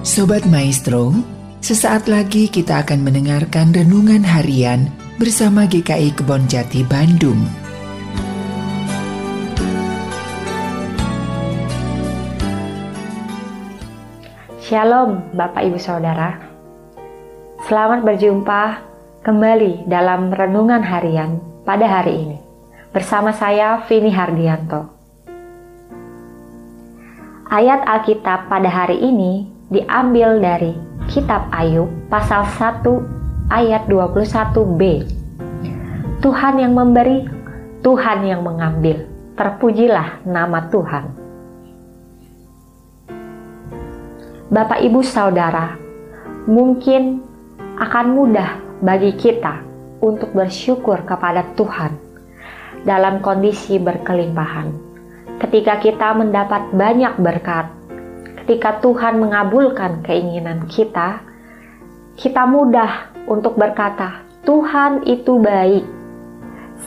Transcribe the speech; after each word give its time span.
Sobat 0.00 0.48
Maestro, 0.48 1.12
sesaat 1.60 2.08
lagi 2.08 2.48
kita 2.48 2.80
akan 2.80 3.04
mendengarkan 3.04 3.68
renungan 3.68 4.24
harian 4.24 4.88
bersama 5.20 5.68
GKI 5.68 6.16
Kebon 6.16 6.48
Jati 6.48 6.80
Bandung. 6.88 7.36
Shalom 14.64 15.20
Bapak 15.36 15.68
Ibu 15.68 15.76
Saudara. 15.76 16.48
Selamat 17.68 18.00
berjumpa 18.00 18.80
kembali 19.20 19.84
dalam 19.84 20.32
renungan 20.32 20.80
harian 20.80 21.44
pada 21.68 21.84
hari 21.84 22.24
ini. 22.24 22.38
Bersama 22.88 23.36
saya 23.36 23.84
Vini 23.84 24.08
Hardianto. 24.08 24.96
Ayat 27.52 27.84
Alkitab 27.84 28.48
pada 28.48 28.72
hari 28.72 28.96
ini 29.04 29.49
diambil 29.70 30.42
dari 30.42 30.74
Kitab 31.06 31.46
Ayub 31.54 31.86
pasal 32.10 32.42
1 32.58 32.82
ayat 33.54 33.86
21b. 33.86 35.06
Tuhan 36.20 36.54
yang 36.58 36.74
memberi, 36.74 37.24
Tuhan 37.80 38.26
yang 38.26 38.42
mengambil. 38.42 39.06
Terpujilah 39.38 40.26
nama 40.28 40.68
Tuhan. 40.68 41.04
Bapak 44.50 44.82
Ibu 44.82 45.00
Saudara, 45.06 45.78
mungkin 46.44 47.22
akan 47.78 48.06
mudah 48.12 48.50
bagi 48.82 49.14
kita 49.16 49.62
untuk 50.02 50.34
bersyukur 50.34 51.06
kepada 51.06 51.46
Tuhan 51.54 51.94
dalam 52.84 53.22
kondisi 53.22 53.78
berkelimpahan 53.78 54.90
ketika 55.40 55.80
kita 55.80 56.12
mendapat 56.12 56.68
banyak 56.76 57.16
berkat, 57.16 57.72
ketika 58.50 58.82
Tuhan 58.82 59.22
mengabulkan 59.22 60.02
keinginan 60.02 60.66
kita, 60.66 61.22
kita 62.18 62.50
mudah 62.50 63.14
untuk 63.30 63.54
berkata, 63.54 64.26
"Tuhan 64.42 65.06
itu 65.06 65.38
baik. 65.38 65.86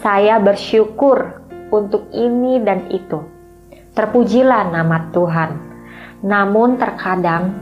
Saya 0.04 0.44
bersyukur 0.44 1.40
untuk 1.72 2.12
ini 2.12 2.60
dan 2.60 2.92
itu." 2.92 3.24
Terpujilah 3.96 4.76
nama 4.76 5.08
Tuhan. 5.16 5.56
Namun, 6.28 6.76
terkadang 6.76 7.56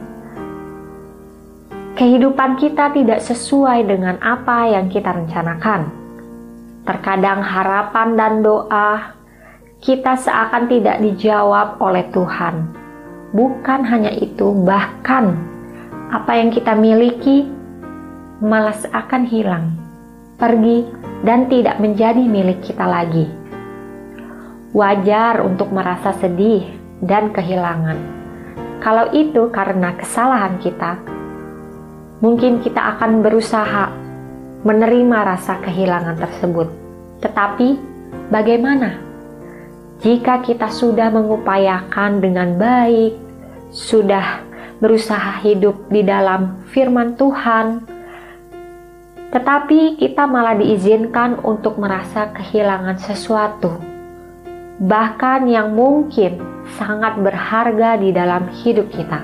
kehidupan 1.94 2.58
kita 2.58 2.90
tidak 2.98 3.22
sesuai 3.22 3.86
dengan 3.86 4.18
apa 4.18 4.66
yang 4.66 4.90
kita 4.90 5.14
rencanakan. 5.14 5.94
Terkadang 6.90 7.46
harapan 7.46 8.18
dan 8.18 8.34
doa 8.42 9.14
kita 9.78 10.18
seakan 10.18 10.66
tidak 10.66 10.98
dijawab 11.06 11.78
oleh 11.78 12.10
Tuhan. 12.10 12.81
Bukan 13.32 13.88
hanya 13.88 14.12
itu, 14.12 14.52
bahkan 14.68 15.40
apa 16.12 16.36
yang 16.36 16.52
kita 16.52 16.76
miliki 16.76 17.48
malah 18.44 18.76
seakan 18.76 19.24
hilang, 19.24 19.72
pergi, 20.36 20.84
dan 21.24 21.48
tidak 21.48 21.80
menjadi 21.80 22.20
milik 22.28 22.60
kita 22.60 22.84
lagi. 22.84 23.32
Wajar 24.76 25.48
untuk 25.48 25.72
merasa 25.72 26.12
sedih 26.20 26.68
dan 27.00 27.32
kehilangan. 27.32 28.00
Kalau 28.84 29.14
itu 29.16 29.48
karena 29.54 29.96
kesalahan 29.96 30.60
kita, 30.60 31.00
mungkin 32.20 32.60
kita 32.60 32.98
akan 32.98 33.24
berusaha 33.24 33.94
menerima 34.68 35.18
rasa 35.24 35.62
kehilangan 35.64 36.20
tersebut. 36.20 36.68
Tetapi, 37.24 37.80
bagaimana 38.34 39.11
jika 40.02 40.42
kita 40.42 40.74
sudah 40.74 41.14
mengupayakan 41.14 42.26
dengan 42.26 42.58
baik, 42.58 43.14
sudah 43.70 44.42
berusaha 44.82 45.46
hidup 45.46 45.78
di 45.94 46.02
dalam 46.02 46.66
firman 46.74 47.14
Tuhan, 47.14 47.86
tetapi 49.30 50.02
kita 50.02 50.26
malah 50.26 50.58
diizinkan 50.58 51.38
untuk 51.46 51.78
merasa 51.78 52.34
kehilangan 52.34 52.98
sesuatu, 52.98 53.78
bahkan 54.82 55.46
yang 55.46 55.78
mungkin 55.78 56.42
sangat 56.82 57.22
berharga 57.22 58.02
di 58.02 58.10
dalam 58.10 58.50
hidup 58.66 58.90
kita. 58.90 59.22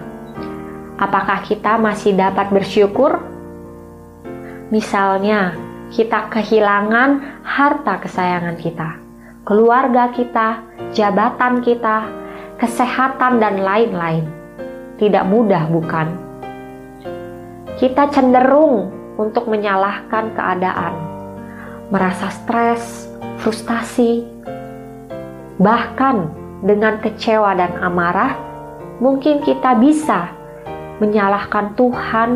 Apakah 1.01 1.41
kita 1.41 1.81
masih 1.81 2.13
dapat 2.13 2.53
bersyukur? 2.53 3.17
Misalnya, 4.69 5.57
kita 5.89 6.29
kehilangan 6.29 7.41
harta 7.41 7.97
kesayangan 7.97 8.57
kita 8.61 9.06
keluarga 9.47 10.11
kita, 10.11 10.59
jabatan 10.91 11.63
kita, 11.63 12.03
kesehatan, 12.59 13.39
dan 13.39 13.63
lain-lain. 13.63 14.27
Tidak 14.99 15.23
mudah, 15.23 15.71
bukan? 15.71 16.07
Kita 17.79 18.11
cenderung 18.11 18.91
untuk 19.15 19.47
menyalahkan 19.47 20.35
keadaan, 20.35 20.93
merasa 21.87 22.27
stres, 22.27 23.07
frustasi, 23.39 24.27
bahkan 25.55 26.27
dengan 26.59 26.99
kecewa 26.99 27.55
dan 27.55 27.71
amarah. 27.79 28.35
Mungkin 28.99 29.47
kita 29.47 29.79
bisa 29.79 30.27
menyalahkan 30.99 31.77
Tuhan 31.79 32.29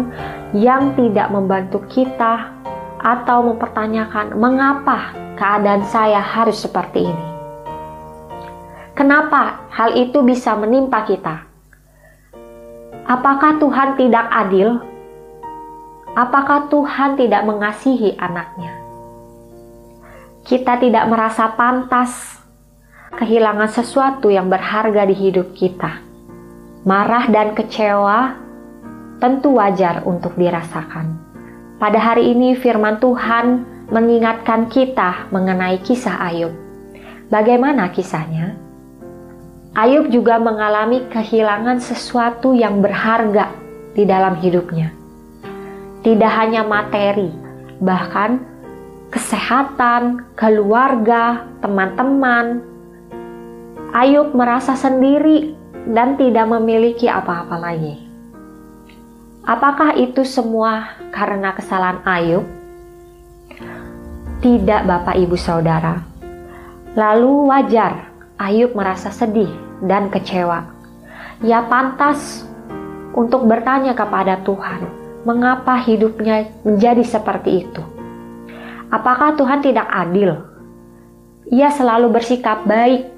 yang 0.56 0.96
tidak 0.96 1.28
membantu 1.28 1.84
kita 1.92 2.54
atau 3.02 3.50
mempertanyakan 3.50 4.38
mengapa 4.38 5.18
keadaan 5.36 5.82
saya 5.90 6.22
harus 6.22 6.62
seperti 6.62 7.10
ini. 7.10 7.28
Kenapa 8.94 9.66
hal 9.74 9.98
itu 9.98 10.22
bisa 10.22 10.54
menimpa 10.54 11.02
kita? 11.10 11.50
Apakah 13.10 13.58
Tuhan 13.58 13.98
tidak 13.98 14.30
adil? 14.30 14.78
Apakah 16.14 16.70
Tuhan 16.70 17.18
tidak 17.18 17.42
mengasihi 17.50 18.14
anaknya? 18.22 18.78
Kita 20.46 20.78
tidak 20.78 21.10
merasa 21.10 21.50
pantas 21.58 22.38
kehilangan 23.18 23.72
sesuatu 23.72 24.30
yang 24.30 24.52
berharga 24.52 25.08
di 25.10 25.16
hidup 25.18 25.58
kita. 25.58 26.04
Marah 26.86 27.30
dan 27.30 27.58
kecewa 27.58 28.38
tentu 29.22 29.58
wajar 29.58 30.02
untuk 30.06 30.34
dirasakan. 30.38 31.31
Pada 31.82 31.98
hari 31.98 32.30
ini 32.30 32.54
firman 32.54 33.02
Tuhan 33.02 33.66
mengingatkan 33.90 34.70
kita 34.70 35.34
mengenai 35.34 35.82
kisah 35.82 36.14
Ayub. 36.30 36.54
Bagaimana 37.34 37.90
kisahnya? 37.90 38.54
Ayub 39.74 40.14
juga 40.14 40.38
mengalami 40.38 41.02
kehilangan 41.10 41.82
sesuatu 41.82 42.54
yang 42.54 42.86
berharga 42.86 43.50
di 43.98 44.06
dalam 44.06 44.38
hidupnya. 44.38 44.94
Tidak 46.06 46.30
hanya 46.38 46.62
materi, 46.62 47.34
bahkan 47.82 48.46
kesehatan, 49.10 50.38
keluarga, 50.38 51.50
teman-teman. 51.66 52.62
Ayub 53.98 54.38
merasa 54.38 54.78
sendiri 54.78 55.58
dan 55.90 56.14
tidak 56.14 56.46
memiliki 56.46 57.10
apa-apa 57.10 57.58
lagi. 57.58 58.11
Apakah 59.42 59.98
itu 59.98 60.22
semua 60.22 60.94
karena 61.10 61.50
kesalahan 61.58 62.06
Ayub? 62.06 62.46
Tidak, 64.38 64.86
Bapak 64.86 65.18
Ibu 65.18 65.34
Saudara. 65.34 65.98
Lalu 66.94 67.50
wajar 67.50 68.06
Ayub 68.38 68.78
merasa 68.78 69.10
sedih 69.10 69.50
dan 69.82 70.14
kecewa. 70.14 70.70
Ia 71.42 71.66
pantas 71.66 72.46
untuk 73.18 73.50
bertanya 73.50 73.98
kepada 73.98 74.46
Tuhan, 74.46 74.86
mengapa 75.26 75.74
hidupnya 75.74 76.46
menjadi 76.62 77.02
seperti 77.02 77.66
itu? 77.66 77.82
Apakah 78.94 79.34
Tuhan 79.42 79.66
tidak 79.66 79.90
adil? 79.90 80.38
Ia 81.50 81.74
selalu 81.74 82.14
bersikap 82.14 82.62
baik, 82.70 83.10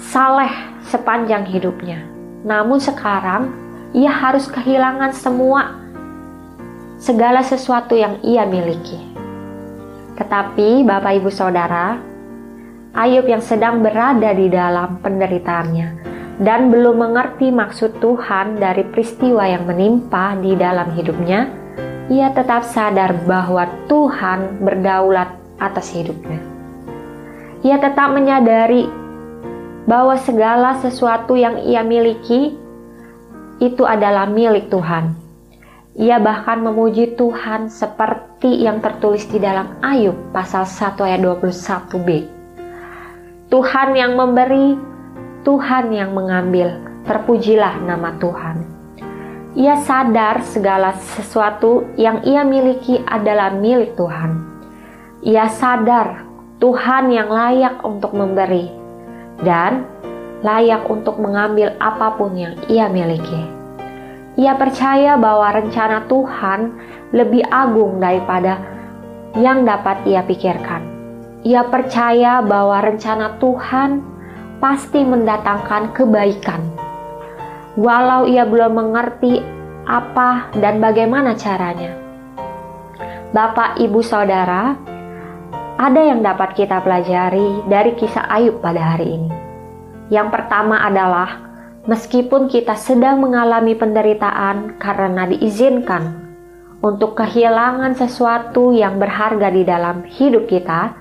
saleh 0.00 0.52
sepanjang 0.88 1.44
hidupnya. 1.44 2.08
Namun 2.40 2.80
sekarang 2.80 3.52
ia 3.90 4.10
harus 4.10 4.46
kehilangan 4.46 5.10
semua 5.14 5.74
segala 7.00 7.42
sesuatu 7.42 7.98
yang 7.98 8.22
ia 8.22 8.46
miliki. 8.46 8.98
Tetapi 10.14 10.84
Bapak 10.86 11.12
Ibu 11.18 11.30
Saudara, 11.32 11.96
Ayub 12.90 13.26
yang 13.26 13.42
sedang 13.42 13.82
berada 13.82 14.34
di 14.34 14.50
dalam 14.50 14.98
penderitaannya 14.98 15.88
dan 16.40 16.72
belum 16.72 17.02
mengerti 17.02 17.52
maksud 17.52 18.00
Tuhan 18.00 18.58
dari 18.58 18.84
peristiwa 18.88 19.44
yang 19.44 19.68
menimpa 19.68 20.34
di 20.40 20.56
dalam 20.56 20.90
hidupnya, 20.94 21.48
ia 22.10 22.32
tetap 22.34 22.66
sadar 22.66 23.14
bahwa 23.28 23.68
Tuhan 23.86 24.64
berdaulat 24.64 25.30
atas 25.60 25.92
hidupnya. 25.92 26.40
Ia 27.60 27.76
tetap 27.76 28.10
menyadari 28.16 28.88
bahwa 29.84 30.16
segala 30.16 30.80
sesuatu 30.80 31.36
yang 31.36 31.60
ia 31.60 31.84
miliki 31.84 32.56
itu 33.60 33.84
adalah 33.84 34.26
milik 34.26 34.72
Tuhan 34.72 35.30
ia 35.98 36.22
bahkan 36.22 36.62
memuji 36.62 37.18
Tuhan 37.18 37.66
seperti 37.66 38.62
yang 38.62 38.78
tertulis 38.78 39.26
di 39.26 39.42
dalam 39.42 39.74
Ayub 39.82 40.14
pasal 40.30 40.62
1 40.62 40.94
ayat 41.02 41.18
21b. 41.18 42.08
Tuhan 43.50 43.88
yang 43.98 44.14
memberi, 44.14 44.78
Tuhan 45.42 45.90
yang 45.90 46.14
mengambil. 46.14 46.78
Terpujilah 47.04 47.82
nama 47.82 48.14
Tuhan. 48.22 48.56
Ia 49.58 49.82
sadar 49.82 50.46
segala 50.46 50.94
sesuatu 50.94 51.90
yang 51.98 52.22
ia 52.22 52.46
miliki 52.46 53.02
adalah 53.02 53.50
milik 53.50 53.98
Tuhan. 53.98 54.46
Ia 55.26 55.50
sadar 55.50 56.22
Tuhan 56.62 57.10
yang 57.10 57.34
layak 57.34 57.82
untuk 57.82 58.14
memberi 58.14 58.70
dan 59.42 59.90
layak 60.40 60.88
untuk 60.88 61.20
mengambil 61.20 61.76
apa 61.80 62.16
pun 62.16 62.36
yang 62.36 62.56
ia 62.66 62.88
miliki. 62.88 63.42
Ia 64.40 64.56
percaya 64.56 65.20
bahwa 65.20 65.52
rencana 65.52 66.08
Tuhan 66.08 66.60
lebih 67.12 67.44
agung 67.50 68.00
daripada 68.00 68.56
yang 69.36 69.68
dapat 69.68 70.06
ia 70.08 70.24
pikirkan. 70.24 70.82
Ia 71.44 71.66
percaya 71.68 72.40
bahwa 72.40 72.80
rencana 72.80 73.36
Tuhan 73.36 74.00
pasti 74.60 75.00
mendatangkan 75.04 75.92
kebaikan 75.96 76.80
walau 77.78 78.26
ia 78.26 78.42
belum 78.46 78.76
mengerti 78.76 79.40
apa 79.86 80.50
dan 80.58 80.82
bagaimana 80.82 81.32
caranya. 81.38 81.94
Bapak, 83.30 83.78
ibu, 83.78 84.02
saudara, 84.02 84.74
ada 85.78 86.00
yang 86.02 86.20
dapat 86.20 86.58
kita 86.58 86.82
pelajari 86.82 87.62
dari 87.70 87.94
kisah 87.94 88.26
Ayub 88.26 88.58
pada 88.58 88.94
hari 88.94 89.16
ini. 89.16 89.30
Yang 90.10 90.28
pertama 90.34 90.82
adalah, 90.82 91.38
meskipun 91.86 92.50
kita 92.50 92.74
sedang 92.74 93.22
mengalami 93.22 93.78
penderitaan 93.78 94.74
karena 94.82 95.30
diizinkan 95.30 96.28
untuk 96.82 97.14
kehilangan 97.14 97.94
sesuatu 97.94 98.74
yang 98.74 98.98
berharga 98.98 99.54
di 99.54 99.62
dalam 99.62 100.02
hidup 100.02 100.50
kita, 100.50 100.98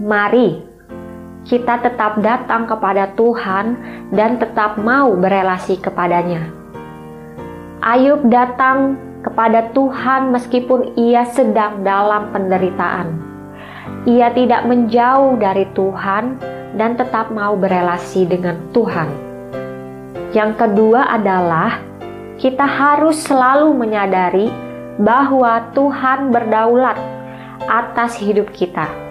mari 0.00 0.64
kita 1.46 1.78
tetap 1.84 2.18
datang 2.24 2.66
kepada 2.66 3.12
Tuhan 3.14 3.78
dan 4.10 4.40
tetap 4.40 4.80
mau 4.80 5.14
berelasi 5.14 5.78
kepadanya. 5.78 6.50
Ayub 7.84 8.26
datang 8.26 8.98
kepada 9.22 9.70
Tuhan 9.70 10.34
meskipun 10.34 10.96
ia 10.98 11.22
sedang 11.28 11.86
dalam 11.86 12.34
penderitaan. 12.34 13.18
Ia 14.06 14.30
tidak 14.34 14.66
menjauh 14.66 15.38
dari 15.38 15.66
Tuhan 15.74 16.38
dan 16.76 16.94
tetap 16.94 17.32
mau 17.32 17.56
berelasi 17.56 18.28
dengan 18.28 18.60
Tuhan. 18.70 19.08
Yang 20.36 20.52
kedua 20.60 21.08
adalah 21.08 21.80
kita 22.36 22.68
harus 22.68 23.16
selalu 23.24 23.72
menyadari 23.72 24.52
bahwa 25.00 25.72
Tuhan 25.72 26.28
berdaulat 26.28 27.00
atas 27.66 28.20
hidup 28.20 28.52
kita 28.52 29.06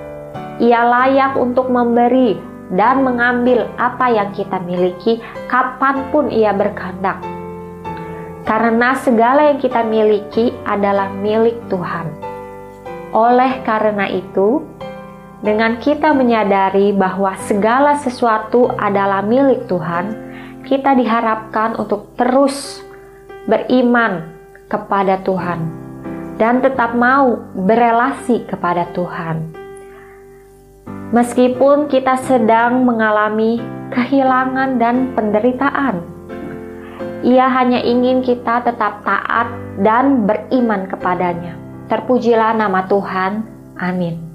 ia 0.59 0.87
layak 0.87 1.35
untuk 1.35 1.67
memberi 1.67 2.39
dan 2.71 3.03
mengambil 3.03 3.67
apa 3.75 4.07
yang 4.07 4.31
kita 4.31 4.57
miliki 4.63 5.19
kapan 5.51 6.07
pun 6.09 6.31
ia 6.31 6.55
berkehendak. 6.55 7.19
Karena 8.45 8.93
segala 9.01 9.51
yang 9.51 9.59
kita 9.59 9.81
miliki 9.83 10.53
adalah 10.63 11.11
milik 11.11 11.57
Tuhan. 11.67 12.07
Oleh 13.11 13.63
karena 13.65 14.05
itu, 14.07 14.61
dengan 15.45 15.77
kita 15.77 16.09
menyadari 16.17 16.89
bahwa 16.89 17.37
segala 17.45 18.01
sesuatu 18.01 18.65
adalah 18.73 19.21
milik 19.21 19.69
Tuhan, 19.69 20.17
kita 20.65 20.97
diharapkan 20.97 21.77
untuk 21.77 22.17
terus 22.17 22.81
beriman 23.45 24.25
kepada 24.65 25.21
Tuhan 25.21 25.69
dan 26.41 26.65
tetap 26.65 26.97
mau 26.97 27.37
berelasi 27.53 28.49
kepada 28.49 28.89
Tuhan. 28.97 29.53
Meskipun 31.13 31.93
kita 31.93 32.17
sedang 32.25 32.81
mengalami 32.81 33.61
kehilangan 33.93 34.81
dan 34.81 35.13
penderitaan, 35.13 36.17
Ia 37.25 37.49
hanya 37.49 37.81
ingin 37.81 38.21
kita 38.21 38.61
tetap 38.65 39.01
taat 39.01 39.49
dan 39.81 40.29
beriman 40.29 40.85
kepadanya. 40.85 41.57
Terpujilah 41.89 42.53
nama 42.53 42.85
Tuhan. 42.85 43.41
Amin. 43.81 44.34